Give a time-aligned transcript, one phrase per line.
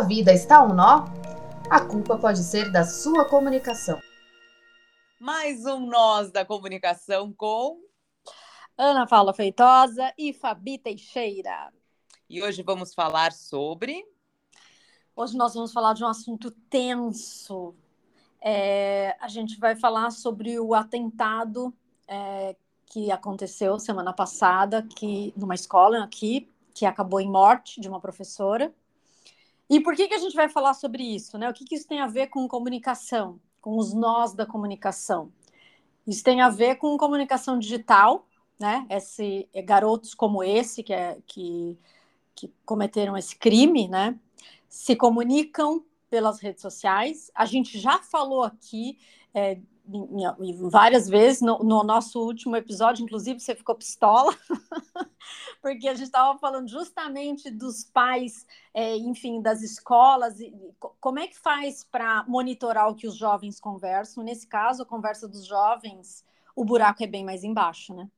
[0.00, 1.04] sua vida está um nó,
[1.68, 4.00] a culpa pode ser da sua comunicação.
[5.20, 7.78] Mais um Nós da Comunicação com
[8.78, 11.70] Ana Paula Feitosa e Fabi Teixeira.
[12.30, 14.02] E hoje vamos falar sobre.
[15.14, 17.74] Hoje nós vamos falar de um assunto tenso.
[18.40, 21.74] É, a gente vai falar sobre o atentado
[22.08, 22.56] é,
[22.86, 28.72] que aconteceu semana passada que numa escola aqui que acabou em morte de uma professora.
[29.70, 31.38] E por que, que a gente vai falar sobre isso?
[31.38, 31.48] Né?
[31.48, 35.32] O que, que isso tem a ver com comunicação, com os nós da comunicação?
[36.04, 38.26] Isso tem a ver com comunicação digital,
[38.58, 38.84] né?
[38.90, 41.78] Esse, é, garotos como esse que, é, que,
[42.34, 44.18] que cometeram esse crime, né?
[44.68, 47.30] Se comunicam pelas redes sociais.
[47.32, 48.98] A gente já falou aqui
[49.32, 49.60] é,
[50.70, 54.36] várias vezes no, no, nosso último episódio, inclusive você ficou pistola,
[55.60, 60.54] porque a gente estava falando justamente dos pais, é, enfim, das escolas, e,
[61.00, 64.22] como é que faz para monitorar o que os jovens conversam?
[64.22, 68.08] Nesse caso, a conversa dos jovens, o buraco é bem mais embaixo, né?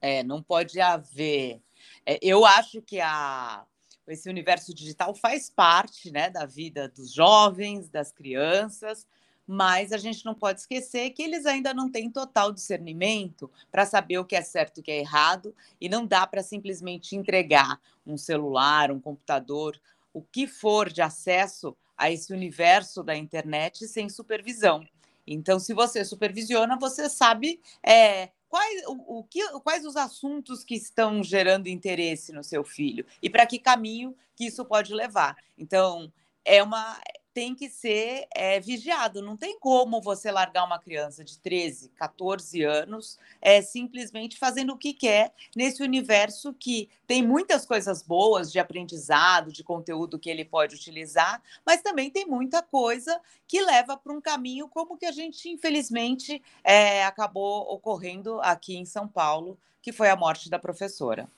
[0.00, 1.62] É, não pode haver.
[2.04, 3.64] É, eu acho que a,
[4.08, 9.06] esse universo digital faz parte né, da vida dos jovens, das crianças,
[9.46, 14.18] mas a gente não pode esquecer que eles ainda não têm total discernimento para saber
[14.18, 17.80] o que é certo e o que é errado, e não dá para simplesmente entregar
[18.06, 19.80] um celular, um computador,
[20.12, 24.86] o que for de acesso a esse universo da internet sem supervisão.
[25.26, 30.74] Então, se você supervisiona, você sabe é, quais, o, o que, quais os assuntos que
[30.74, 35.36] estão gerando interesse no seu filho e para que caminho que isso pode levar.
[35.56, 36.12] Então,
[36.44, 37.00] é uma
[37.32, 39.22] tem que ser é, vigiado.
[39.22, 44.78] Não tem como você largar uma criança de 13, 14 anos é, simplesmente fazendo o
[44.78, 50.44] que quer nesse universo que tem muitas coisas boas de aprendizado, de conteúdo que ele
[50.44, 55.12] pode utilizar, mas também tem muita coisa que leva para um caminho como que a
[55.12, 61.28] gente, infelizmente, é, acabou ocorrendo aqui em São Paulo, que foi a morte da professora.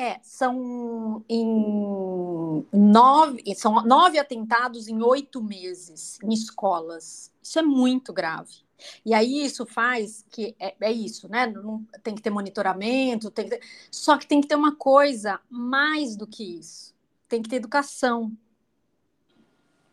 [0.00, 7.32] É, são em nove, são nove atentados em oito meses em escolas.
[7.42, 8.62] Isso é muito grave.
[9.04, 11.48] E aí isso faz que é, é isso, né?
[11.48, 15.40] Não, tem que ter monitoramento, tem que ter, só que tem que ter uma coisa
[15.50, 16.94] mais do que isso.
[17.28, 18.32] Tem que ter educação,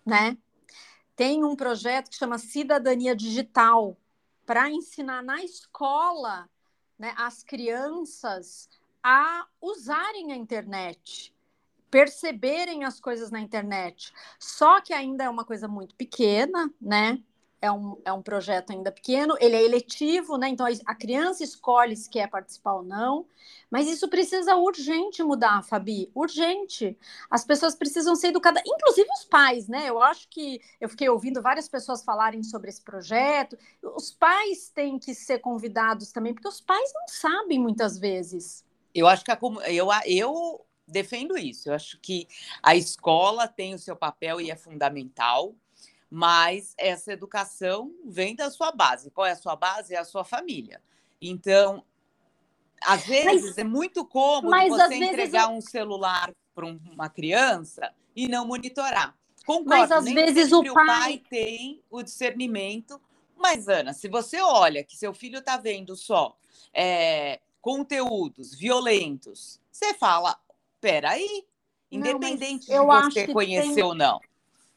[0.05, 0.37] né?
[1.15, 3.97] Tem um projeto que chama Cidadania Digital
[4.45, 6.47] para ensinar na escola,
[6.99, 8.69] né, as crianças
[9.07, 11.31] a usarem a internet,
[11.91, 14.11] perceberem as coisas na internet.
[14.39, 17.21] Só que ainda é uma coisa muito pequena, né?
[17.61, 20.49] É um, é um projeto ainda pequeno, ele é eletivo, né?
[20.49, 23.27] Então a criança escolhe se quer participar ou não,
[23.69, 26.97] mas isso precisa urgente mudar, Fabi, urgente.
[27.29, 29.87] As pessoas precisam ser educadas, inclusive os pais, né?
[29.87, 33.55] Eu acho que eu fiquei ouvindo várias pessoas falarem sobre esse projeto.
[33.83, 38.65] Os pais têm que ser convidados também, porque os pais não sabem muitas vezes.
[38.95, 41.69] Eu acho que a, eu, eu defendo isso.
[41.69, 42.27] Eu acho que
[42.63, 45.53] a escola tem o seu papel e é fundamental,
[46.09, 49.11] mas essa educação vem da sua base.
[49.11, 49.93] Qual é a sua base?
[49.93, 50.81] É a sua família.
[51.21, 51.83] Então,
[52.81, 58.47] às vezes mas, é muito cômodo você entregar um celular para uma criança e não
[58.47, 59.13] monitorar.
[59.45, 60.71] Concordo, mas às vezes o pai...
[60.71, 62.99] o pai tem o discernimento.
[63.37, 66.37] Mas, Ana, se você olha que seu filho está vendo só
[66.73, 70.37] é, conteúdos violentos, você fala,
[70.79, 71.47] peraí,
[71.91, 73.83] independente não, de você conhecer tem...
[73.83, 74.19] ou não.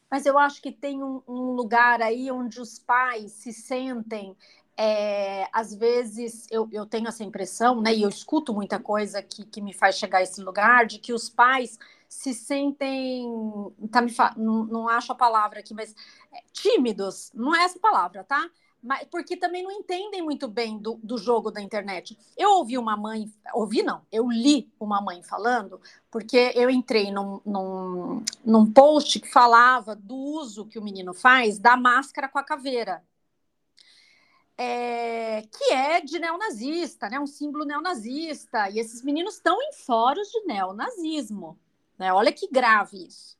[0.09, 4.35] Mas eu acho que tem um, um lugar aí onde os pais se sentem
[4.75, 9.45] é, às vezes eu, eu, tenho essa impressão, né, e eu escuto muita coisa que,
[9.45, 11.77] que me faz chegar a esse lugar, de que os pais
[12.07, 13.29] se sentem,
[13.91, 14.33] tá, me fa...
[14.35, 15.93] não, não acho a palavra aqui, mas
[16.33, 18.49] é, tímidos, não é essa palavra, tá?
[18.81, 22.17] Mas porque também não entendem muito bem do, do jogo da internet.
[22.37, 27.41] Eu ouvi uma mãe, ouvi não, eu li uma mãe falando, porque eu entrei num,
[27.45, 32.43] num, num post que falava do uso que o menino faz da máscara com a
[32.43, 33.03] caveira.
[34.57, 37.19] É, que é de neonazista, né?
[37.19, 38.69] um símbolo neonazista.
[38.69, 41.57] E esses meninos estão em fóruns de neonazismo.
[41.97, 42.11] Né?
[42.11, 43.37] Olha que grave isso.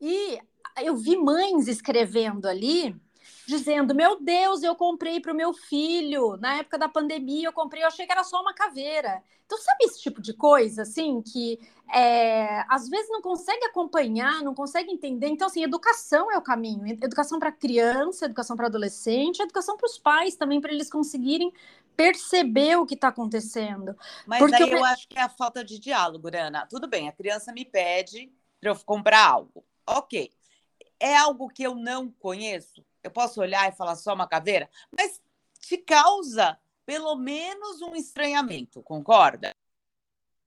[0.00, 0.38] E
[0.82, 2.98] eu vi mães escrevendo ali
[3.46, 6.36] dizendo: Meu Deus, eu comprei para o meu filho.
[6.38, 9.22] Na época da pandemia, eu comprei, eu achei que era só uma caveira.
[9.46, 11.58] Então, sabe esse tipo de coisa, assim, que
[11.92, 15.28] é, às vezes não consegue acompanhar, não consegue entender.
[15.28, 16.86] Então, assim, educação é o caminho.
[16.86, 21.52] Educação para criança, educação para adolescente, educação para os pais também, para eles conseguirem
[21.94, 23.96] perceber o que está acontecendo.
[24.26, 24.78] Mas Porque aí eu...
[24.78, 26.66] eu acho que é a falta de diálogo, Ana.
[26.66, 29.64] Tudo bem, a criança me pede para eu comprar algo.
[29.86, 30.32] ok,
[30.98, 32.84] é algo que eu não conheço.
[33.04, 35.22] Eu posso olhar e falar só uma caveira, mas
[35.60, 39.54] te causa pelo menos um estranhamento, concorda?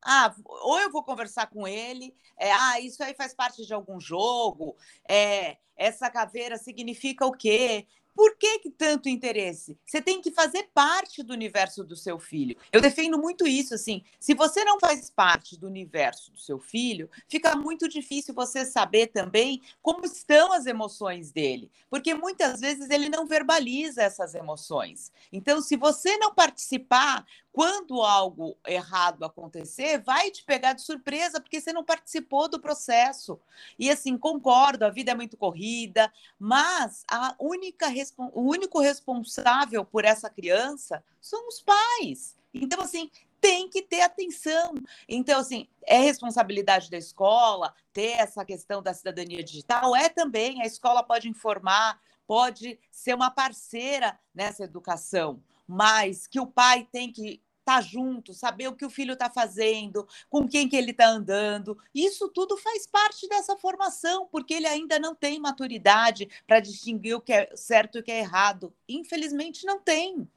[0.04, 4.00] Ah, ou eu vou conversar com ele, é, ah, isso aí faz parte de algum
[4.00, 4.75] jogo,
[5.07, 7.88] é, essa caveira significa o quê?
[8.17, 9.77] Por que, que tanto interesse?
[9.85, 12.57] Você tem que fazer parte do universo do seu filho.
[12.71, 14.03] Eu defendo muito isso, assim.
[14.19, 19.07] Se você não faz parte do universo do seu filho, fica muito difícil você saber
[19.07, 25.11] também como estão as emoções dele, porque muitas vezes ele não verbaliza essas emoções.
[25.31, 27.23] Então, se você não participar,
[27.57, 33.39] quando algo errado acontecer, vai te pegar de surpresa, porque você não participou do processo.
[33.80, 37.88] E assim, concordo, a vida é muito corrida, mas a única,
[38.31, 42.38] o único responsável por essa criança são os pais.
[42.54, 43.09] Então, assim,
[43.42, 44.75] tem que ter atenção.
[45.09, 49.95] Então, assim, é responsabilidade da escola ter essa questão da cidadania digital?
[49.95, 56.45] É também, a escola pode informar, pode ser uma parceira nessa educação, mas que o
[56.45, 60.69] pai tem que estar tá junto, saber o que o filho está fazendo, com quem
[60.69, 61.77] que ele está andando.
[61.93, 67.21] Isso tudo faz parte dessa formação, porque ele ainda não tem maturidade para distinguir o
[67.21, 68.73] que é certo e o que é errado.
[68.87, 70.27] Infelizmente, não tem.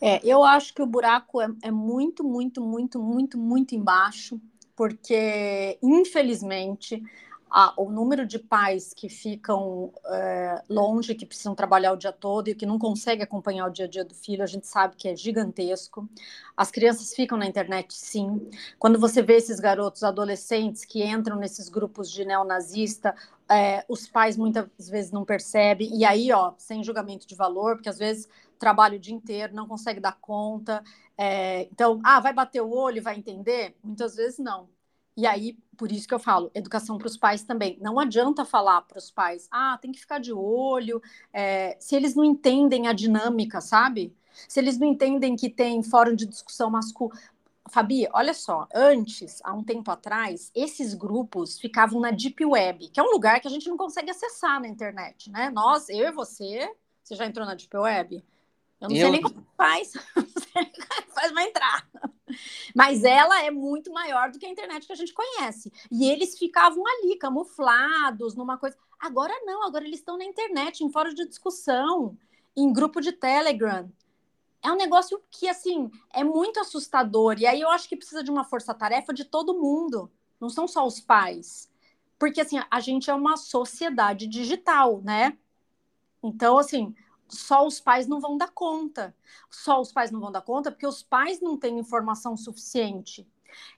[0.00, 4.40] É, eu acho que o buraco é, é muito, muito, muito, muito, muito embaixo,
[4.74, 7.02] porque, infelizmente,
[7.50, 12.48] a, o número de pais que ficam é, longe, que precisam trabalhar o dia todo
[12.48, 15.08] e que não conseguem acompanhar o dia a dia do filho, a gente sabe que
[15.08, 16.08] é gigantesco.
[16.56, 18.50] As crianças ficam na internet, sim.
[18.78, 23.14] Quando você vê esses garotos adolescentes que entram nesses grupos de neonazista,
[23.48, 27.88] é, os pais muitas vezes não percebem, e aí, ó, sem julgamento de valor, porque
[27.88, 28.28] às vezes
[28.58, 30.82] trabalha o dia inteiro, não consegue dar conta.
[31.16, 33.76] É, então, ah, vai bater o olho, vai entender?
[33.84, 34.68] Muitas vezes não
[35.16, 37.78] e aí, por isso que eu falo, educação para os pais também.
[37.80, 41.00] Não adianta falar para os pais, ah, tem que ficar de olho,
[41.32, 44.14] é, se eles não entendem a dinâmica, sabe?
[44.46, 47.18] Se eles não entendem que tem fórum de discussão masculino.
[47.68, 53.00] Fabi, olha só, antes, há um tempo atrás, esses grupos ficavam na Deep Web, que
[53.00, 55.50] é um lugar que a gente não consegue acessar na internet, né?
[55.50, 56.70] Nós, eu e você,
[57.02, 58.22] você já entrou na Deep Web?
[58.80, 59.02] Eu não eu...
[59.02, 61.88] sei nem como faz, não sei nem como faz para entrar.
[62.74, 65.72] Mas ela é muito maior do que a internet que a gente conhece.
[65.90, 68.76] E eles ficavam ali, camuflados, numa coisa.
[68.98, 72.16] Agora não, agora eles estão na internet, em fórum de discussão,
[72.56, 73.90] em grupo de Telegram.
[74.62, 77.36] É um negócio que, assim, é muito assustador.
[77.38, 80.10] E aí eu acho que precisa de uma força-tarefa de todo mundo.
[80.40, 81.70] Não são só os pais.
[82.18, 85.38] Porque, assim, a gente é uma sociedade digital, né?
[86.22, 86.94] Então, assim,
[87.28, 89.14] só os pais não vão dar conta.
[89.50, 93.26] Só os pais não vão dar conta porque os pais não têm informação suficiente.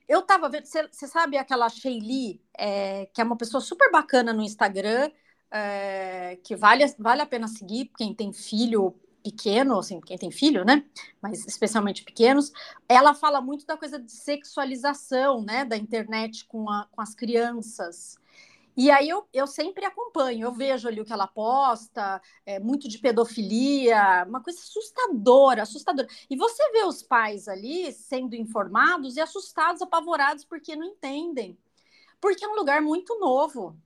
[0.09, 4.43] Eu estava vendo, você sabe aquela Sheili, é, que é uma pessoa super bacana no
[4.43, 5.11] Instagram,
[5.51, 10.65] é, que vale, vale a pena seguir quem tem filho pequeno, assim, quem tem filho,
[10.65, 10.85] né?
[11.21, 12.53] Mas especialmente pequenos.
[12.89, 18.19] Ela fala muito da coisa de sexualização, né, da internet com, a, com as crianças.
[18.79, 22.89] E aí eu, eu sempre acompanho, eu vejo ali o que ela posta, é, muito
[22.89, 26.07] de pedofilia, uma coisa assustadora, assustadora.
[26.31, 31.59] E você vê os pais ali sendo informados e assustados, apavorados, porque não entendem.
[32.21, 33.77] Porque é um lugar muito novo.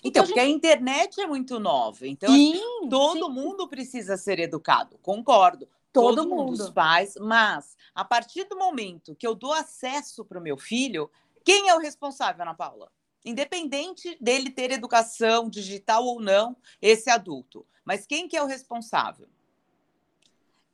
[0.00, 0.56] Então, então porque a, gente...
[0.56, 2.06] internet é muito nova.
[2.06, 2.60] Então, sim,
[2.90, 3.32] todo sim.
[3.32, 5.66] mundo precisa ser educado, concordo.
[5.90, 6.52] Todo, todo mundo.
[6.52, 11.10] Os pais, mas a partir do momento que eu dou acesso para o meu filho,
[11.42, 12.92] quem é o responsável, Ana Paula?
[13.24, 17.66] Independente dele ter educação digital ou não, esse adulto.
[17.84, 19.28] Mas quem que é o responsável?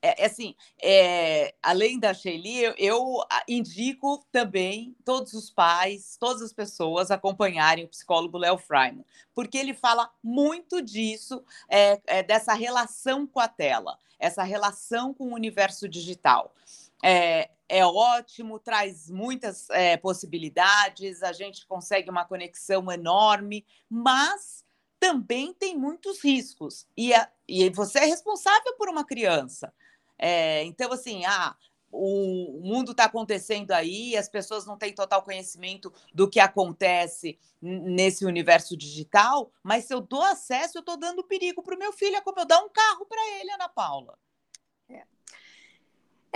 [0.06, 6.42] É, é assim, é, além da Shelly, eu, eu, indico também todos os pais, todas
[6.42, 12.54] as pessoas acompanharem o psicólogo Léo Freiman, porque ele fala muito disso, é, é, dessa
[12.54, 16.54] relação com a tela, essa relação com o universo digital.
[17.02, 24.64] É, é ótimo, traz muitas é, possibilidades, a gente consegue uma conexão enorme, mas
[24.98, 26.86] também tem muitos riscos.
[26.96, 29.72] E, a, e você é responsável por uma criança.
[30.18, 31.54] É, então, assim, ah,
[31.90, 38.24] o, mundo está acontecendo aí, as pessoas não têm total conhecimento do que acontece nesse
[38.24, 42.16] universo digital, mas se eu dou acesso, eu estou dando perigo para o meu filho,
[42.16, 44.18] é como eu dar um carro para ele, Ana Paula.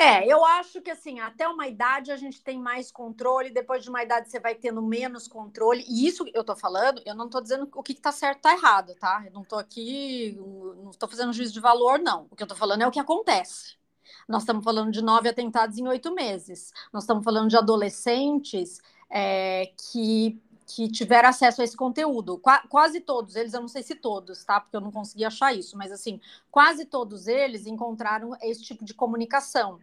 [0.03, 3.91] É, eu acho que assim, até uma idade a gente tem mais controle, depois de
[3.91, 5.85] uma idade você vai tendo menos controle.
[5.87, 8.55] E isso eu tô falando, eu não tô dizendo o que, que tá certo tá
[8.55, 9.23] errado, tá?
[9.27, 10.39] Eu não tô aqui,
[10.83, 12.27] não tô fazendo juízo de valor, não.
[12.31, 13.77] O que eu tô falando é o que acontece.
[14.27, 16.73] Nós estamos falando de nove atentados em oito meses.
[16.91, 18.81] Nós estamos falando de adolescentes
[19.11, 20.41] é, que
[20.75, 22.39] que tiveram acesso a esse conteúdo.
[22.39, 24.61] Qua quase todos eles, eu não sei se todos, tá?
[24.61, 28.95] Porque eu não consegui achar isso, mas assim, quase todos eles encontraram esse tipo de
[28.95, 29.81] comunicação,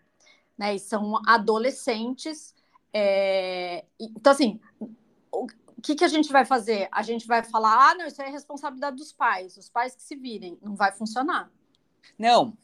[0.57, 0.75] né?
[0.75, 2.55] E são adolescentes.
[2.93, 3.85] É...
[3.99, 4.59] Então, assim,
[5.31, 5.47] o
[5.81, 6.87] que, que a gente vai fazer?
[6.91, 10.15] A gente vai falar, ah, não, isso é responsabilidade dos pais, os pais que se
[10.15, 10.57] virem.
[10.61, 11.51] Não vai funcionar.
[12.17, 12.57] Não,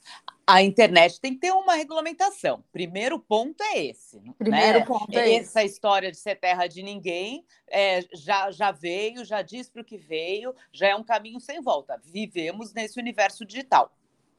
[0.46, 2.64] a internet tem que ter uma regulamentação.
[2.72, 4.20] Primeiro ponto é esse.
[4.38, 4.86] Primeiro né?
[4.86, 5.74] ponto é Essa esse.
[5.74, 9.98] história de ser terra de ninguém é, já, já veio, já diz para o que
[9.98, 12.00] veio, já é um caminho sem volta.
[12.04, 13.96] Vivemos nesse universo digital.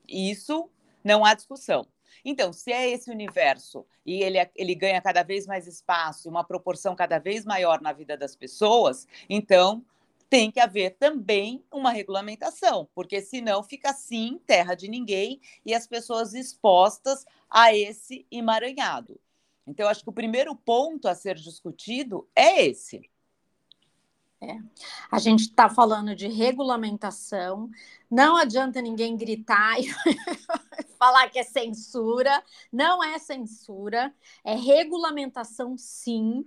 [0.06, 0.68] Isso
[1.02, 1.86] não há discussão.
[2.24, 6.44] Então, se é esse universo e ele, é, ele ganha cada vez mais espaço, uma
[6.44, 9.84] proporção cada vez maior na vida das pessoas, então
[10.28, 15.86] tem que haver também uma regulamentação, porque senão fica assim, terra de ninguém, e as
[15.86, 19.20] pessoas expostas a esse emaranhado.
[19.66, 23.08] Então, acho que o primeiro ponto a ser discutido é esse.
[24.44, 24.58] É.
[25.10, 27.70] A gente está falando de regulamentação,
[28.10, 29.88] não adianta ninguém gritar e
[30.98, 36.46] falar que é censura, não é censura, é regulamentação sim.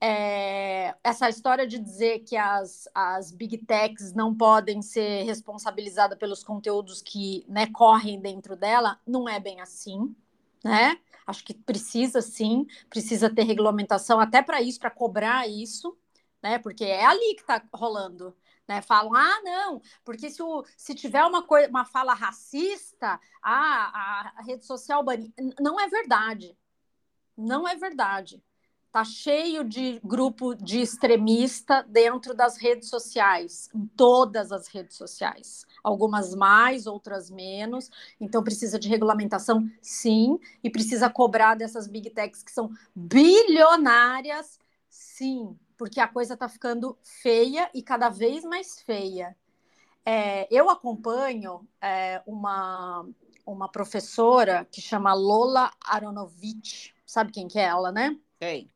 [0.00, 6.44] É, essa história de dizer que as, as big techs não podem ser responsabilizadas pelos
[6.44, 10.14] conteúdos que né, correm dentro dela, não é bem assim,
[10.62, 10.98] né?
[11.26, 15.96] Acho que precisa sim, precisa ter regulamentação até para isso, para cobrar isso,
[16.44, 16.58] né?
[16.58, 18.36] Porque é ali que está rolando.
[18.66, 24.32] Né, falam, ah, não, porque se, o, se tiver uma, coisa, uma fala racista, ah,
[24.38, 25.34] a, rede social bane.
[25.60, 26.56] Não é verdade.
[27.36, 28.42] Não é verdade.
[28.90, 35.66] Tá cheio de grupo de extremista dentro das redes sociais, em todas as redes sociais.
[35.82, 37.90] Algumas mais, outras menos.
[38.18, 44.58] Então precisa de regulamentação, sim, e precisa cobrar dessas big techs que são bilionárias,
[44.88, 49.36] sim, porque a coisa está ficando feia e cada vez mais feia.
[50.04, 53.06] É, eu acompanho é, uma,
[53.46, 58.18] uma professora que chama Lola Aronovich, sabe quem que é ela, né?
[58.38, 58.70] Sei.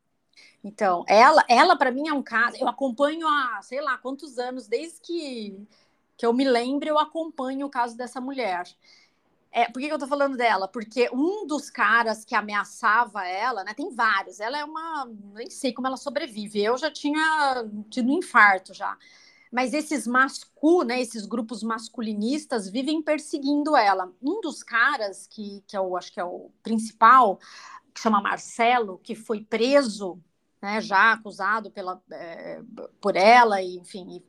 [0.63, 2.57] Então, ela, ela para mim é um caso.
[2.59, 5.67] Eu acompanho há, sei lá, quantos anos, desde que,
[6.17, 8.63] que eu me lembro, eu acompanho o caso dessa mulher.
[9.51, 10.67] É, por que, que eu tô falando dela?
[10.67, 13.73] Porque um dos caras que ameaçava ela, né?
[13.73, 14.39] Tem vários.
[14.39, 15.05] Ela é uma.
[15.33, 16.63] Nem sei como ela sobrevive.
[16.63, 18.97] Eu já tinha tido um infarto já.
[19.51, 21.01] Mas esses mascu, né?
[21.01, 24.13] Esses grupos masculinistas vivem perseguindo ela.
[24.21, 27.39] Um dos caras que, que eu acho que é o principal,
[27.93, 30.21] que chama Marcelo, que foi preso
[30.61, 32.61] né, já acusado pela, é,
[33.01, 34.21] por ela, e, enfim.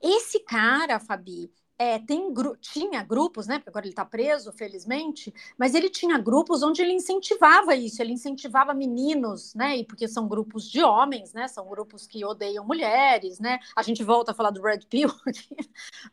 [0.00, 3.58] Esse cara, Fabi, é, tem gru tinha grupos, né?
[3.58, 8.12] Porque agora ele está preso, felizmente, mas ele tinha grupos onde ele incentivava isso, ele
[8.12, 9.76] incentivava meninos, né?
[9.76, 11.46] E porque são grupos de homens, né?
[11.46, 13.60] São grupos que odeiam mulheres, né?
[13.76, 15.56] A gente volta a falar do Red Pill aqui,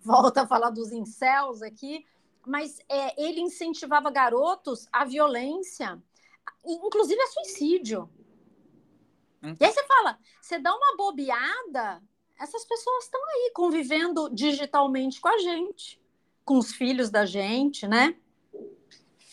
[0.02, 2.06] volta a falar dos incels aqui,
[2.46, 6.00] mas é, ele incentivava garotos à violência,
[6.64, 8.08] inclusive a suicídio.
[9.42, 9.56] Hum.
[9.60, 12.04] E aí você fala, você dá uma bobeada,
[12.40, 16.00] essas pessoas estão aí convivendo digitalmente com a gente,
[16.44, 18.16] com os filhos da gente, né?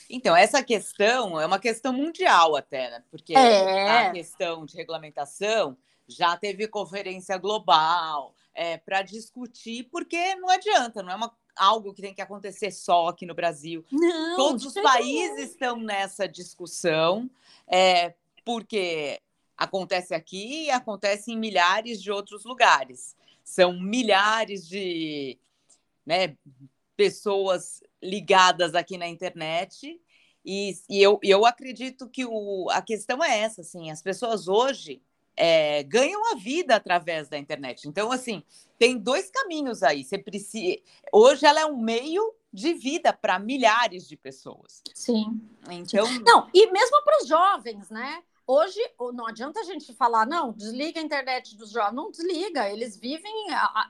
[0.09, 3.05] Então, essa questão é uma questão mundial até, né?
[3.11, 4.09] Porque é.
[4.09, 11.13] a questão de regulamentação já teve conferência global é, para discutir, porque não adianta, não
[11.13, 13.85] é uma, algo que tem que acontecer só aqui no Brasil.
[13.91, 17.31] Não, Todos os países estão nessa discussão,
[17.67, 19.21] é, porque
[19.63, 23.17] acontece aqui e acontece em milhares de outros lugares.
[23.45, 25.39] São milhares de
[26.05, 26.37] né,
[26.97, 30.01] pessoas ligadas aqui na internet.
[30.45, 35.01] E, e eu, eu acredito que o, a questão é essa, assim, as pessoas hoje
[35.37, 37.89] é, ganham a vida através da internet.
[37.89, 38.43] Então, assim,
[38.79, 40.03] tem dois caminhos aí.
[40.03, 40.77] Você precisa.
[41.13, 44.83] Hoje ela é um meio de vida para milhares de pessoas.
[44.93, 45.41] Sim.
[45.71, 46.07] Então.
[46.21, 48.23] Não, e mesmo para os jovens, né?
[48.55, 48.79] Hoje,
[49.15, 51.95] não adianta a gente falar, não, desliga a internet dos jovens.
[51.95, 53.33] Não desliga, eles vivem,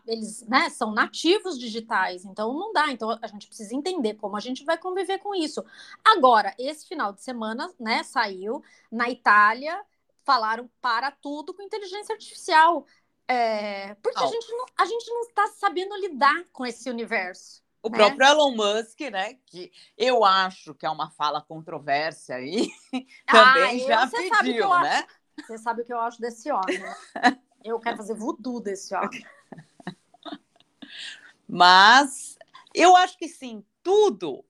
[0.06, 2.88] eles né, são nativos digitais, então não dá.
[2.92, 5.64] Então a gente precisa entender como a gente vai conviver com isso.
[6.04, 9.84] Agora, esse final de semana, né, saiu na Itália,
[10.22, 12.86] falaram para tudo com inteligência artificial.
[13.26, 14.28] É, porque oh.
[14.28, 17.64] a gente, não, a gente não está sabendo lidar com esse universo.
[17.82, 17.96] O né?
[17.96, 19.34] próprio Elon Musk, né?
[19.46, 22.68] Que eu acho que é uma fala controvérsia aí,
[23.26, 24.98] também ah, já pediu, né?
[24.98, 26.78] Acho, você sabe o que eu acho desse homem.
[26.78, 26.94] Né?
[27.64, 29.26] Eu quero fazer voodoo desse homem.
[31.48, 32.38] Mas
[32.72, 34.44] eu acho que sim, tudo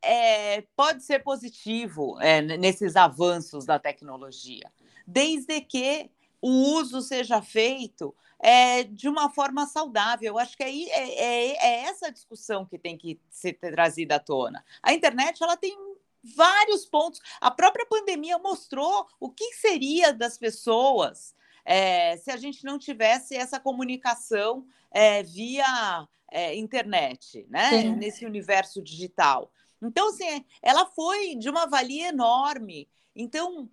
[0.00, 4.70] é, pode ser positivo é, nesses avanços da tecnologia,
[5.06, 10.28] desde que o uso seja feito é, de uma forma saudável.
[10.28, 14.64] Eu acho que é, é, é, essa discussão que tem que ser trazida à tona.
[14.82, 15.76] A internet ela tem
[16.22, 17.20] vários pontos.
[17.40, 23.34] A própria pandemia mostrou o que seria das pessoas é, se a gente não tivesse
[23.34, 27.70] essa comunicação é, via é, internet, né?
[27.70, 27.96] Sim.
[27.96, 29.50] Nesse universo digital.
[29.82, 32.88] Então, assim, ela foi de uma valia enorme.
[33.14, 33.68] Então,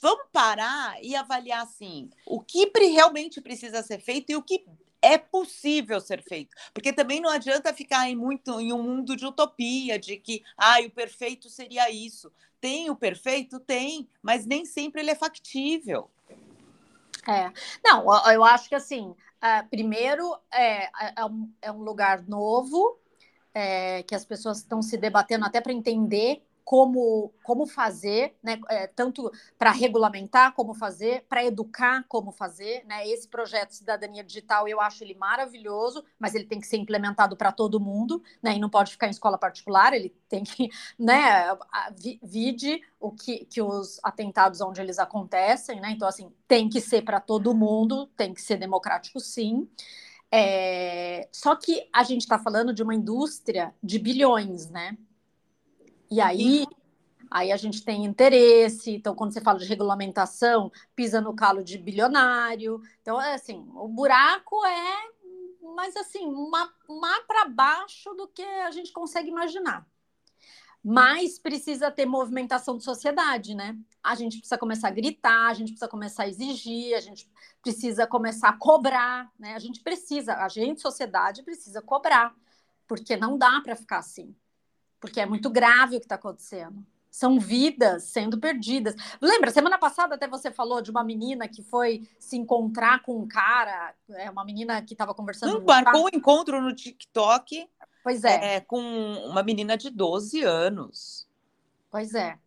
[0.00, 4.64] vamos parar e avaliar assim o que realmente precisa ser feito e o que
[5.02, 9.24] é possível ser feito, porque também não adianta ficar em muito em um mundo de
[9.24, 12.32] utopia, de que ah, o perfeito seria isso.
[12.60, 16.10] Tem o perfeito, tem, mas nem sempre ele é factível.
[17.28, 17.52] É,
[17.84, 19.14] não, eu acho que assim,
[19.70, 21.28] primeiro é, é, é,
[21.62, 22.98] é um lugar novo
[23.52, 28.88] é, que as pessoas estão se debatendo até para entender como, como fazer, né, é,
[28.88, 32.84] tanto para regulamentar como fazer, para educar como fazer.
[32.86, 33.06] Né?
[33.06, 37.52] Esse projeto Cidadania Digital eu acho ele maravilhoso, mas ele tem que ser implementado para
[37.52, 38.56] todo mundo, né?
[38.56, 40.68] E não pode ficar em escola particular, ele tem que,
[40.98, 41.56] né,
[42.20, 45.92] vide o que, que os atentados onde eles acontecem, né?
[45.92, 49.68] Então, assim, tem que ser para todo mundo, tem que ser democrático sim.
[50.32, 51.28] É...
[51.30, 54.98] Só que a gente está falando de uma indústria de bilhões, né?
[56.10, 56.66] E aí,
[57.30, 58.92] aí a gente tem interesse.
[58.92, 62.80] Então, quando você fala de regulamentação, pisa no calo de bilionário.
[63.02, 65.10] Então, é assim, o buraco é,
[65.74, 66.32] mas assim,
[66.88, 69.86] mais para baixo do que a gente consegue imaginar.
[70.88, 73.76] Mas precisa ter movimentação de sociedade, né?
[74.00, 77.28] A gente precisa começar a gritar, a gente precisa começar a exigir, a gente
[77.60, 79.54] precisa começar a cobrar, né?
[79.54, 82.32] A gente precisa, a gente, sociedade, precisa cobrar,
[82.86, 84.32] porque não dá para ficar assim
[85.00, 86.84] porque é muito grave o que está acontecendo.
[87.10, 88.94] São vidas sendo perdidas.
[89.20, 93.26] Lembra, semana passada até você falou de uma menina que foi se encontrar com um
[93.26, 95.64] cara, é uma menina que estava conversando.
[95.64, 97.66] Marcou um encontro no TikTok.
[98.02, 98.56] Pois é.
[98.56, 98.60] é.
[98.60, 101.26] Com uma menina de 12 anos.
[101.90, 102.38] Pois é.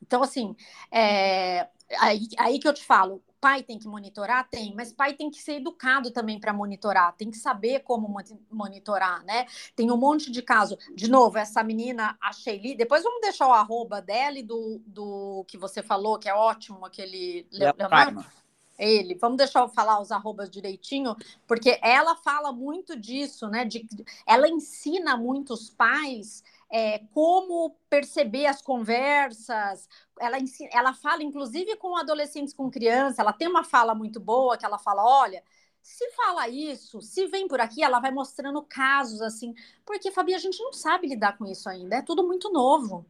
[0.00, 0.54] Então, assim,
[0.90, 4.48] é, aí, aí que eu te falo, pai tem que monitorar?
[4.48, 8.08] Tem, mas pai tem que ser educado também para monitorar, tem que saber como
[8.48, 9.46] monitorar, né?
[9.74, 10.78] Tem um monte de caso.
[10.94, 15.44] De novo, essa menina, a Sheili, depois vamos deixar o arroba dela e do, do
[15.48, 18.24] que você falou, que é ótimo, aquele Leonardo.
[18.78, 23.64] Ele, vamos deixar eu falar os arrobas direitinho, porque ela fala muito disso, né?
[23.64, 23.84] De,
[24.24, 29.86] ela ensina muitos pais é, como perceber as conversas.
[30.18, 33.18] Ela, ensina, ela fala, inclusive, com adolescentes, com crianças.
[33.18, 35.44] Ela tem uma fala muito boa que ela fala: olha.
[35.84, 39.52] Se fala isso, se vem por aqui, ela vai mostrando casos assim,
[39.84, 43.04] porque, Fabi, a gente não sabe lidar com isso ainda, é tudo muito novo.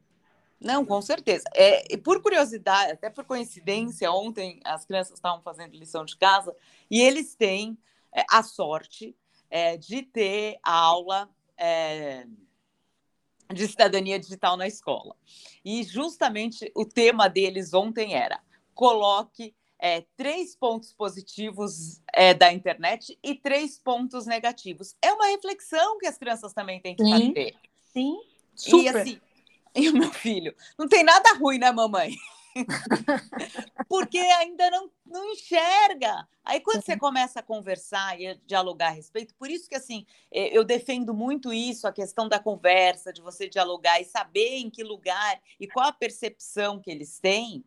[0.58, 1.44] Não, com certeza.
[1.54, 6.56] É, e por curiosidade, até por coincidência, ontem as crianças estavam fazendo lição de casa
[6.90, 7.76] e eles têm
[8.10, 9.14] é, a sorte
[9.50, 12.26] é, de ter aula é,
[13.52, 15.16] de cidadania digital na escola.
[15.64, 18.40] E justamente o tema deles ontem era:
[18.74, 24.94] coloque é, três pontos positivos é, da internet e três pontos negativos.
[25.02, 27.54] É uma reflexão que as crianças também têm que sim, fazer.
[27.92, 28.16] Sim,
[28.54, 28.84] super.
[28.84, 29.20] E assim,
[29.74, 32.14] e o meu filho, não tem nada ruim, né, mamãe?
[33.88, 36.26] porque ainda não, não enxerga.
[36.44, 40.06] Aí quando você começa a conversar e a dialogar a respeito, por isso que assim,
[40.30, 44.70] é, eu defendo muito isso, a questão da conversa, de você dialogar e saber em
[44.70, 47.64] que lugar e qual a percepção que eles têm,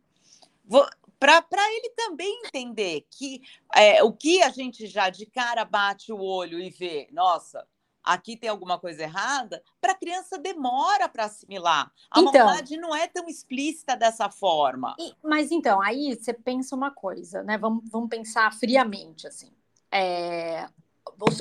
[1.18, 3.40] para ele também entender que
[3.74, 7.66] é, o que a gente já de cara bate o olho e vê, nossa,
[8.06, 11.90] aqui tem alguma coisa errada, para a criança demora para assimilar.
[12.10, 14.94] A então, maldade não é tão explícita dessa forma.
[14.98, 17.58] E, mas então, aí você pensa uma coisa, né?
[17.58, 19.52] Vamos, vamos pensar friamente, assim.
[19.90, 20.68] É,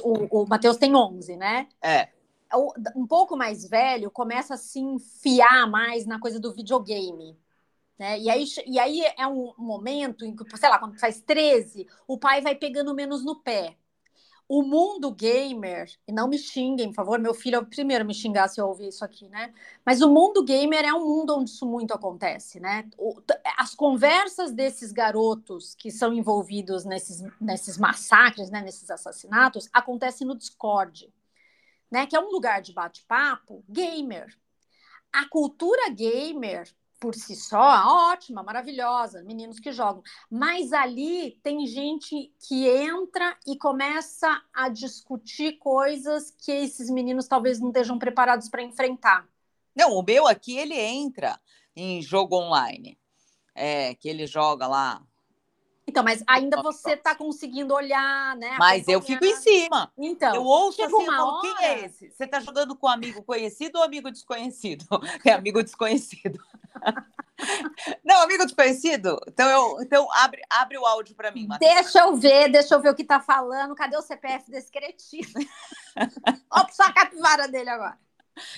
[0.03, 1.67] o, o Matheus tem 11, né?
[1.81, 2.09] É.
[2.95, 7.37] Um pouco mais velho começa a se enfiar mais na coisa do videogame.
[7.97, 8.19] Né?
[8.19, 12.17] E, aí, e aí é um momento em que, sei lá, quando faz 13, o
[12.17, 13.77] pai vai pegando menos no pé.
[14.47, 18.07] O mundo gamer, e não me xinguem, por favor, meu filho é o primeiro a
[18.07, 19.51] me xingar se eu ouvir isso aqui, né?
[19.83, 22.87] Mas o mundo gamer é um mundo onde isso muito acontece, né?
[22.95, 23.19] O,
[23.57, 30.37] as conversas desses garotos que são envolvidos nesses, nesses massacres, né, nesses assassinatos, acontecem no
[30.37, 31.11] Discord,
[31.89, 32.05] né?
[32.05, 34.37] Que é um lugar de bate-papo gamer.
[35.11, 36.67] A cultura gamer
[36.99, 40.01] por si só, ótima, maravilhosa, meninos que jogam.
[40.29, 47.59] Mas ali tem gente que entra e começa a discutir coisas que esses meninos talvez
[47.59, 49.27] não estejam preparados para enfrentar.
[49.75, 51.39] Não, o meu aqui ele entra
[51.75, 52.97] em jogo online,
[53.53, 55.01] é, que ele joga lá
[55.85, 58.55] Então, mas ainda você está conseguindo olhar, né?
[58.57, 59.91] Mas eu fico em cima.
[59.97, 61.41] Então, eu ouço assim, falo, hora...
[61.41, 62.09] quem é esse?
[62.09, 64.85] Você está jogando com amigo conhecido ou amigo desconhecido?
[65.25, 66.39] É amigo desconhecido.
[68.03, 69.19] Não, amigo desconhecido?
[69.27, 71.47] Então, eu, então abre, abre o áudio para mim.
[71.47, 71.73] Matheus.
[71.73, 73.75] Deixa eu ver, deixa eu ver o que está falando.
[73.75, 75.27] Cadê o CPF desse cretino?
[76.51, 77.97] Ó, só a capivara dele agora.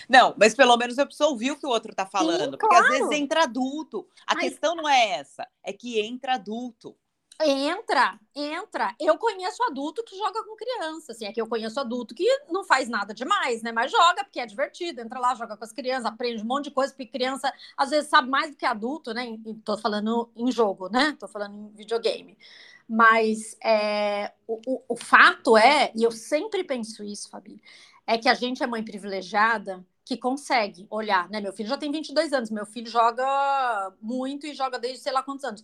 [0.10, 2.52] Não, mas pelo menos eu preciso ouvir o que o outro está falando.
[2.52, 4.08] Sim, porque às vezes entra adulto.
[4.26, 6.96] A questão não é essa, é que entra adulto.
[7.40, 8.96] Entra, entra.
[9.00, 12.64] Eu conheço adulto que joga com criança, assim, é que eu conheço adulto que não
[12.64, 13.72] faz nada demais, né?
[13.72, 16.72] Mas joga porque é divertido, entra lá, joga com as crianças, aprende um monte de
[16.72, 19.38] coisa, porque criança às vezes sabe mais do que adulto, né?
[19.64, 21.16] Tô falando em jogo, né?
[21.20, 22.36] Tô falando em videogame.
[22.90, 27.62] Mas é, o, o, o fato é, e eu sempre penso isso, Fabi,
[28.08, 31.40] é que a gente é mãe privilegiada que consegue olhar, né?
[31.42, 35.22] Meu filho já tem 22 anos, meu filho joga muito e joga desde sei lá
[35.22, 35.62] quantos anos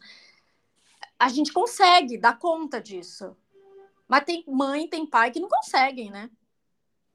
[1.20, 3.36] a gente consegue dar conta disso.
[4.08, 6.30] Mas tem mãe, tem pai que não conseguem, né?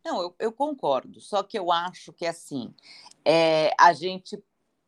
[0.05, 1.21] Não, eu, eu concordo.
[1.21, 2.75] Só que eu acho que assim,
[3.25, 4.43] é, a gente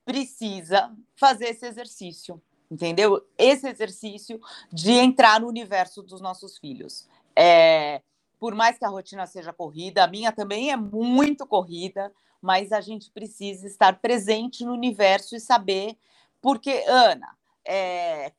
[0.04, 3.24] precisa fazer esse exercício, entendeu?
[3.36, 4.40] Esse exercício
[4.72, 7.06] de entrar no universo dos nossos filhos.
[7.36, 8.02] É,
[8.38, 12.80] por mais que a rotina seja corrida, a minha também é muito corrida, mas a
[12.80, 15.96] gente precisa estar presente no universo e saber,
[16.40, 18.32] porque, Ana, é,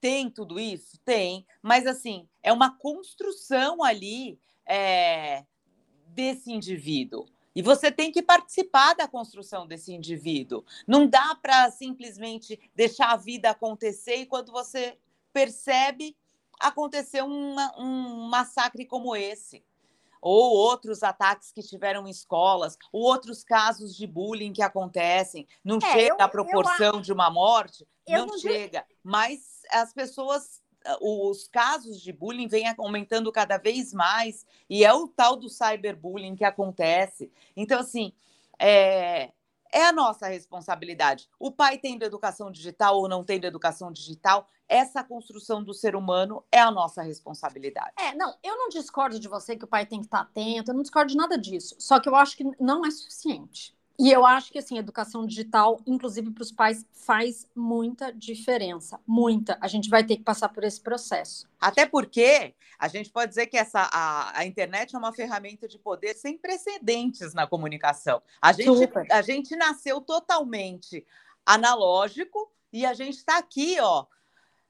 [0.00, 0.98] tem tudo isso?
[1.04, 5.44] Tem, mas assim, é uma construção ali é,
[6.08, 7.26] desse indivíduo.
[7.54, 10.64] E você tem que participar da construção desse indivíduo.
[10.86, 14.98] Não dá para simplesmente deixar a vida acontecer e quando você
[15.32, 16.14] percebe,
[16.60, 19.64] aconteceu uma, um massacre como esse
[20.20, 25.46] ou outros ataques que tiveram em escolas, ou outros casos de bullying que acontecem.
[25.64, 28.84] Não é, chega à proporção eu, de uma morte, não, não chega.
[29.04, 30.62] Mas as pessoas
[31.00, 36.36] os casos de bullying vêm aumentando cada vez mais e é o tal do cyberbullying
[36.36, 37.32] que acontece.
[37.56, 38.12] Então, assim,
[38.58, 39.32] é,
[39.72, 41.28] é a nossa responsabilidade.
[41.38, 46.44] O pai tendo educação digital ou não tendo educação digital, essa construção do ser humano
[46.50, 47.92] é a nossa responsabilidade.
[47.98, 50.74] É, não, eu não discordo de você que o pai tem que estar atento, eu
[50.74, 51.76] não discordo de nada disso.
[51.78, 53.75] Só que eu acho que não é suficiente.
[53.98, 59.00] E eu acho que assim, educação digital, inclusive para os pais, faz muita diferença.
[59.06, 59.56] Muita.
[59.60, 61.48] A gente vai ter que passar por esse processo.
[61.60, 65.78] Até porque a gente pode dizer que essa, a, a internet é uma ferramenta de
[65.78, 68.22] poder sem precedentes na comunicação.
[68.40, 71.06] A gente, a gente nasceu totalmente
[71.44, 74.04] analógico e a gente está aqui, ó,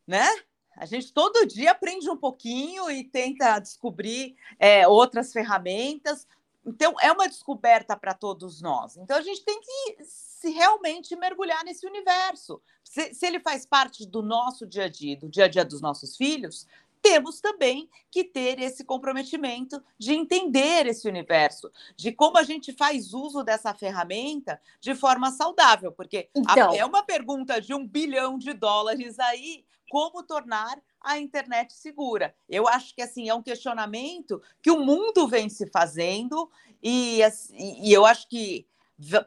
[0.07, 0.29] né?
[0.77, 6.29] A gente todo dia aprende um pouquinho e tenta descobrir é, outras ferramentas.
[6.67, 8.97] Então, é uma descoberta para todos nós.
[8.97, 12.61] Então, a gente tem que se realmente mergulhar nesse universo.
[12.83, 15.81] Se, se, ele faz parte do nosso dia a dia, do dia a dia dos
[15.81, 16.67] nossos filhos,
[17.01, 23.15] temos também que ter esse comprometimento de entender esse universo, de como a gente faz
[23.15, 28.53] uso dessa ferramenta de forma saudável, porque então, é uma pergunta de um bilhão de
[28.53, 32.35] dólares aí como tornar a internet segura.
[32.49, 36.51] Eu acho que assim é um questionamento que o mundo vem se fazendo
[36.83, 37.21] e,
[37.55, 38.67] e eu acho que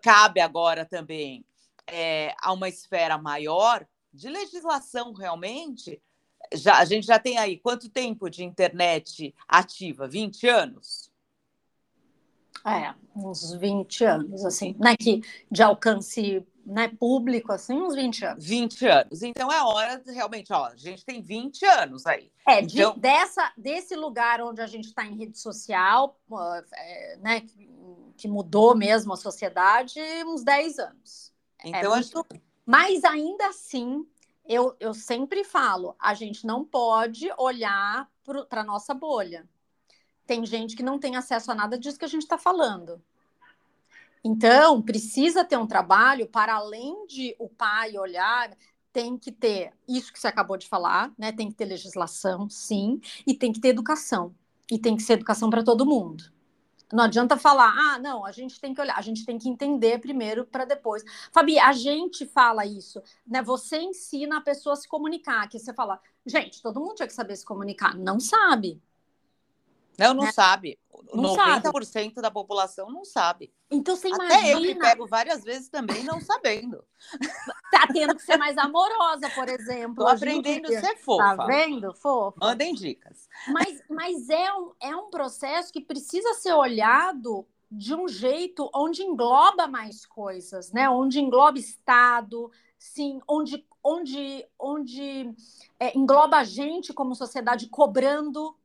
[0.01, 1.45] cabe agora também
[1.87, 6.01] é, a uma esfera maior de legislação realmente.
[6.53, 10.05] Já, a gente já tem aí quanto tempo de internet ativa?
[10.05, 11.09] 20 anos?
[12.65, 14.97] É, uns 20 anos, assim, né?
[14.97, 18.45] Que de alcance né, público, assim, uns 20 anos.
[18.45, 19.23] 20 anos.
[19.23, 22.31] Então é hora de, realmente, ó, a gente tem 20 anos aí.
[22.47, 22.93] É, então...
[22.93, 26.19] de, dessa, desse lugar onde a gente está em rede social,
[26.73, 27.41] é, né,
[28.15, 31.33] que mudou mesmo a sociedade, uns 10 anos.
[31.63, 32.19] É então, é muito...
[32.19, 32.41] acho...
[32.65, 34.05] Mas ainda assim,
[34.45, 38.07] eu, eu sempre falo, a gente não pode olhar
[38.47, 39.49] para a nossa bolha.
[40.27, 43.01] Tem gente que não tem acesso a nada disso que a gente está falando.
[44.23, 48.55] Então, precisa ter um trabalho para além de o pai olhar,
[48.91, 51.31] tem que ter isso que você acabou de falar, né?
[51.31, 54.35] Tem que ter legislação, sim, e tem que ter educação.
[54.71, 56.23] E tem que ser educação para todo mundo.
[56.91, 59.99] Não adianta falar, ah, não, a gente tem que olhar, a gente tem que entender
[59.99, 61.03] primeiro para depois.
[61.31, 63.43] Fabi, a gente fala isso, né?
[63.43, 67.13] Você ensina a pessoa a se comunicar, que você fala, gente, todo mundo tinha que
[67.13, 67.95] saber se comunicar.
[67.95, 68.81] Não sabe.
[69.99, 70.31] Não, não né?
[70.31, 70.79] sabe.
[71.13, 72.13] Não 90% sabe.
[72.15, 73.51] da população não sabe.
[73.71, 74.35] Então você imagina.
[74.35, 76.83] Até eu que pego várias vezes também não sabendo.
[77.71, 80.03] Tá tendo que ser mais amorosa, por exemplo.
[80.03, 81.37] Tô aprendendo a ser fofa.
[81.37, 81.93] Tá vendo?
[81.93, 82.37] Fofa.
[82.41, 83.29] Mandem dicas.
[83.47, 89.03] Mas, mas é, um, é um processo que precisa ser olhado de um jeito onde
[89.03, 90.89] engloba mais coisas, né?
[90.89, 95.31] Onde engloba Estado, sim, onde, onde, onde
[95.79, 98.55] é, engloba a gente como sociedade cobrando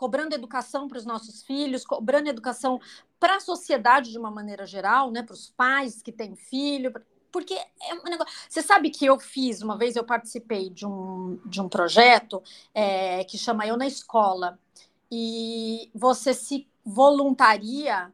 [0.00, 2.80] cobrando educação para os nossos filhos, cobrando educação
[3.18, 6.90] para a sociedade de uma maneira geral, né, para os pais que têm filho,
[7.30, 8.32] porque é um negócio.
[8.48, 13.24] Você sabe que eu fiz uma vez, eu participei de um, de um projeto é,
[13.24, 14.58] que chama Eu na Escola,
[15.12, 18.10] e você se voluntaria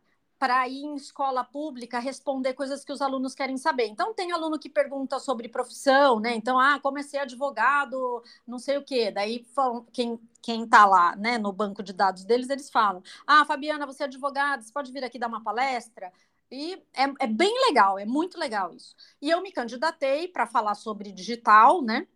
[0.47, 3.89] para ir em escola pública responder coisas que os alunos querem saber.
[3.89, 6.37] Então, tem aluno que pergunta sobre profissão, né?
[6.37, 9.11] Então, ah, como é advogado, não sei o quê.
[9.11, 9.45] Daí,
[9.93, 14.05] quem quem está lá, né, no banco de dados deles, eles falam: Ah, Fabiana, você
[14.05, 16.13] é advogada, você pode vir aqui dar uma palestra?
[16.49, 18.95] E é, é bem legal, é muito legal isso.
[19.21, 22.07] E eu me candidatei para falar sobre digital, né?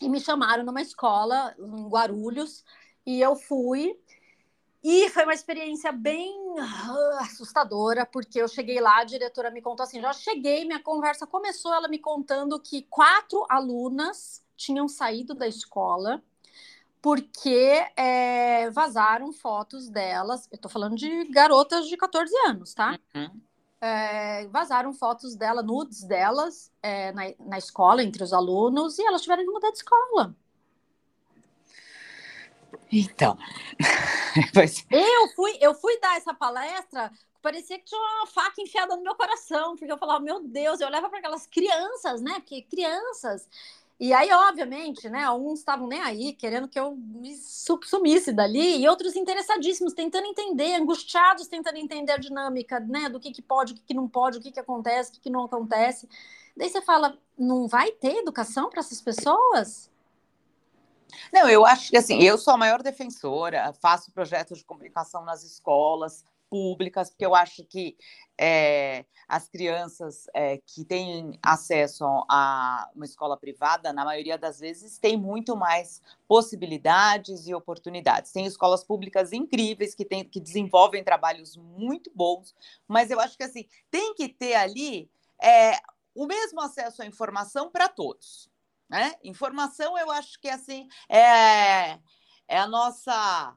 [0.00, 2.64] E me chamaram numa escola em Guarulhos,
[3.06, 3.96] e eu fui.
[4.84, 9.82] E foi uma experiência bem uh, assustadora, porque eu cheguei lá, a diretora me contou
[9.82, 15.48] assim: já cheguei, minha conversa começou ela me contando que quatro alunas tinham saído da
[15.48, 16.22] escola
[17.00, 20.48] porque é, vazaram fotos delas.
[20.50, 22.98] Eu estou falando de garotas de 14 anos, tá?
[23.14, 23.40] Uhum.
[23.80, 29.20] É, vazaram fotos dela, nudes delas, é, na, na escola, entre os alunos, e elas
[29.20, 30.34] tiveram que mudar de escola.
[32.90, 33.36] Então,
[34.90, 37.10] eu fui, eu fui dar essa palestra,
[37.42, 40.86] parecia que tinha uma faca enfiada no meu coração, porque eu falava, meu Deus, eu
[40.86, 42.34] olhava para aquelas crianças, né?
[42.40, 43.48] Porque crianças.
[43.98, 48.88] E aí, obviamente, né, uns estavam nem aí, querendo que eu me sumisse dali, e
[48.88, 53.76] outros interessadíssimos, tentando entender, angustiados, tentando entender a dinâmica, né, do que, que pode, o
[53.76, 56.08] que, que não pode, o que, que acontece, o que, que não acontece.
[56.56, 59.90] Daí você fala, não vai ter educação para essas pessoas?
[61.32, 65.42] Não, eu acho que assim, eu sou a maior defensora, faço projetos de comunicação nas
[65.42, 67.96] escolas públicas, porque eu acho que
[68.38, 74.98] é, as crianças é, que têm acesso a uma escola privada, na maioria das vezes,
[74.98, 78.30] têm muito mais possibilidades e oportunidades.
[78.30, 82.54] Tem escolas públicas incríveis que, tem, que desenvolvem trabalhos muito bons,
[82.86, 85.10] mas eu acho que assim tem que ter ali
[85.42, 85.72] é,
[86.14, 88.48] o mesmo acesso à informação para todos.
[88.88, 89.14] Né?
[89.22, 91.98] Informação, eu acho que assim é,
[92.46, 93.56] é a nossa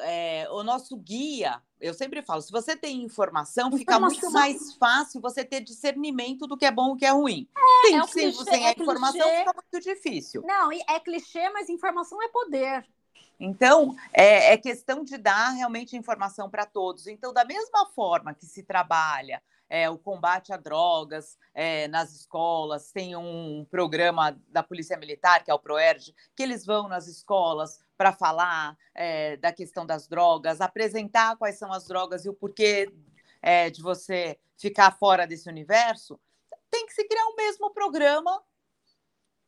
[0.00, 1.62] é, o nosso guia.
[1.80, 6.46] Eu sempre falo, se você tem informação, informação, fica muito mais fácil você ter discernimento
[6.46, 7.48] do que é bom e o que é ruim.
[7.56, 9.38] É, Sim, é clichê, sem a é informação clichê.
[9.38, 10.42] fica muito difícil.
[10.44, 12.84] Não, é clichê, mas informação é poder.
[13.38, 17.06] Então, é, é questão de dar realmente informação para todos.
[17.06, 22.90] Então, da mesma forma que se trabalha é, o combate a drogas é, nas escolas,
[22.92, 27.78] tem um programa da Polícia Militar, que é o PROERG, que eles vão nas escolas
[27.96, 32.92] para falar é, da questão das drogas, apresentar quais são as drogas e o porquê
[33.42, 36.18] é, de você ficar fora desse universo,
[36.70, 38.42] tem que se criar o um mesmo programa,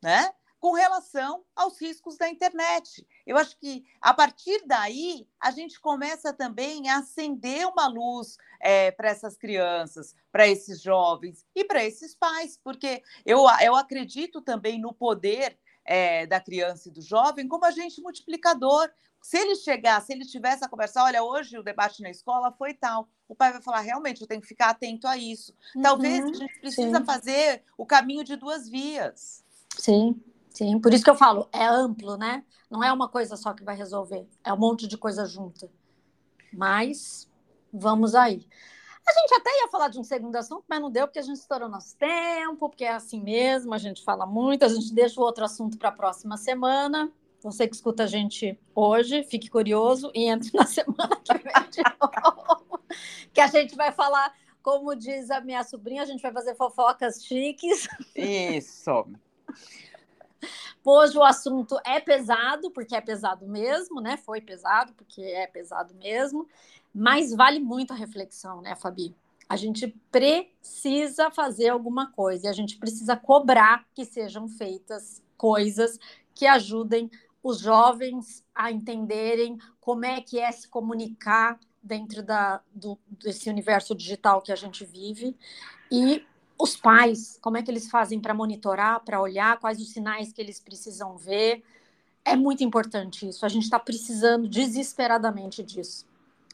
[0.01, 0.33] né?
[0.61, 3.05] Com relação aos riscos da internet.
[3.25, 8.91] Eu acho que a partir daí a gente começa também a acender uma luz é,
[8.91, 14.79] para essas crianças, para esses jovens e para esses pais, porque eu, eu acredito também
[14.79, 18.87] no poder é, da criança e do jovem como agente multiplicador.
[19.19, 22.75] Se ele chegar, se ele tivesse a conversar, olha, hoje o debate na escola foi
[22.75, 25.55] tal, o pai vai falar, realmente, eu tenho que ficar atento a isso.
[25.75, 27.05] Uhum, Talvez a gente precisa sim.
[27.05, 29.43] fazer o caminho de duas vias.
[29.77, 30.21] Sim,
[30.53, 32.43] Sim, por isso que eu falo, é amplo, né?
[32.69, 35.69] Não é uma coisa só que vai resolver, é um monte de coisa junta.
[36.53, 37.29] Mas
[37.73, 38.45] vamos aí.
[39.07, 41.37] A gente até ia falar de um segundo assunto, mas não deu porque a gente
[41.37, 45.23] estourou nosso tempo, porque é assim mesmo, a gente fala muito, a gente deixa o
[45.23, 47.11] outro assunto para a próxima semana.
[47.41, 51.81] Você que escuta a gente hoje, fique curioso e entre na semana que vem de
[51.99, 52.79] novo,
[53.33, 57.23] que a gente vai falar, como diz a minha sobrinha, a gente vai fazer fofocas
[57.25, 57.87] chiques.
[58.15, 59.07] Isso.
[60.83, 64.17] Hoje o assunto é pesado, porque é pesado mesmo, né?
[64.17, 66.47] Foi pesado, porque é pesado mesmo,
[66.93, 69.15] mas vale muito a reflexão, né, Fabi?
[69.47, 75.99] A gente precisa fazer alguma coisa e a gente precisa cobrar que sejam feitas coisas
[76.33, 77.11] que ajudem
[77.43, 83.95] os jovens a entenderem como é que é se comunicar dentro da, do, desse universo
[83.95, 85.35] digital que a gente vive
[85.91, 86.23] e
[86.61, 90.39] os pais, como é que eles fazem para monitorar, para olhar, quais os sinais que
[90.39, 91.63] eles precisam ver.
[92.23, 93.45] É muito importante isso.
[93.45, 96.05] A gente está precisando desesperadamente disso.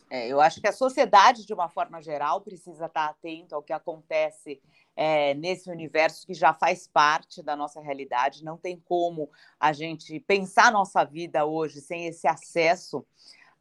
[0.09, 3.61] É, eu acho que a sociedade, de uma forma geral, precisa estar tá atento ao
[3.61, 4.61] que acontece
[4.95, 8.45] é, nesse universo que já faz parte da nossa realidade.
[8.45, 13.05] Não tem como a gente pensar nossa vida hoje sem esse acesso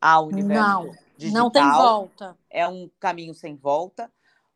[0.01, 1.43] ao universo não, digital.
[1.43, 2.39] Não tem volta.
[2.49, 4.13] É um caminho sem volta,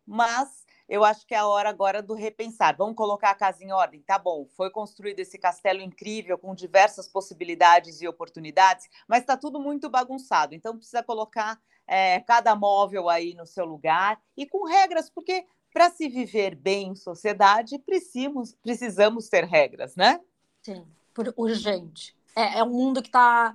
[0.07, 2.77] mas eu acho que é a hora agora do repensar.
[2.77, 4.03] Vamos colocar a casa em ordem?
[4.03, 9.61] Tá bom, foi construído esse castelo incrível com diversas possibilidades e oportunidades, mas está tudo
[9.61, 10.53] muito bagunçado.
[10.53, 15.89] Então precisa colocar é, cada móvel aí no seu lugar e com regras, porque para
[15.91, 20.21] se viver bem em sociedade, precisamos, precisamos ter regras, né?
[20.61, 22.17] Sim, por urgente.
[22.35, 23.55] É, é um mundo que está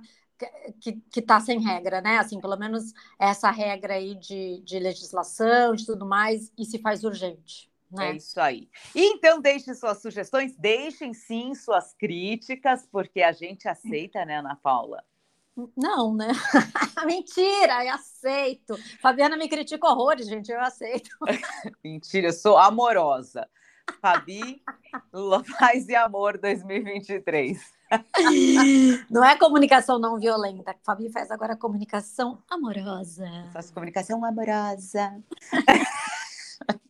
[0.80, 2.18] que, que tá sem regra, né?
[2.18, 7.04] Assim, pelo menos essa regra aí de, de legislação, de tudo mais, e se faz
[7.04, 7.70] urgente.
[7.90, 8.10] Né?
[8.10, 8.68] É isso aí.
[8.94, 15.04] Então, deixem suas sugestões, deixem sim suas críticas, porque a gente aceita, né, Ana Paula?
[15.74, 16.28] Não, né?
[17.06, 18.76] Mentira, eu aceito.
[19.00, 21.08] Fabiana me critica horrores, gente, eu aceito.
[21.82, 23.48] Mentira, eu sou amorosa.
[24.00, 24.62] Fabi,
[25.58, 27.75] Paz e Amor 2023.
[29.10, 30.72] Não é comunicação não violenta.
[30.72, 33.28] A Fabi faz agora comunicação amorosa.
[33.52, 35.22] Faz comunicação amorosa.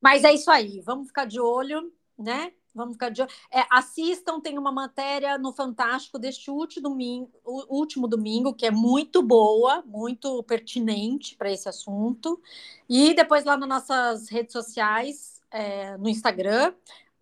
[0.00, 0.80] Mas é isso aí.
[0.80, 2.52] Vamos ficar de olho, né?
[2.74, 3.30] Vamos ficar de olho.
[3.50, 7.30] É, assistam, tem uma matéria no Fantástico deste último domingo,
[7.68, 12.40] último domingo, que é muito boa, muito pertinente para esse assunto.
[12.88, 16.74] E depois lá nas nossas redes sociais, é, no Instagram,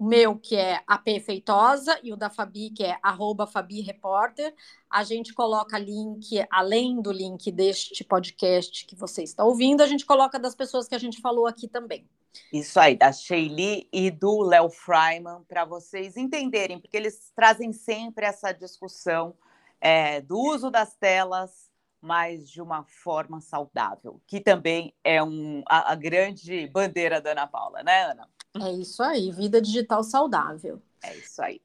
[0.04, 4.54] o meu, que é AP Feitosa, e o da Fabi, que é arroba Fabi Repórter.
[4.90, 10.04] A gente coloca link, além do link deste podcast que você está ouvindo, a gente
[10.04, 12.06] coloca das pessoas que a gente falou aqui também.
[12.52, 18.26] Isso aí, da Sheili e do Léo Freiman, para vocês entenderem, porque eles trazem sempre
[18.26, 19.34] essa discussão
[19.80, 25.92] é, do uso das telas, mas de uma forma saudável, que também é um, a,
[25.92, 28.28] a grande bandeira da Ana Paula, né, Ana?
[28.60, 30.80] É isso aí, vida digital saudável.
[31.02, 31.60] É isso aí.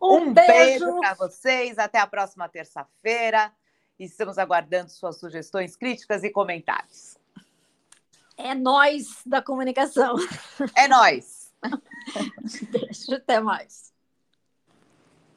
[0.00, 3.52] Um, um beijo, beijo para vocês, até a próxima terça-feira.
[3.98, 7.16] Estamos aguardando suas sugestões, críticas e comentários.
[8.36, 10.16] É nós da comunicação.
[10.74, 11.52] É nós.
[12.70, 13.91] Beijo, até mais.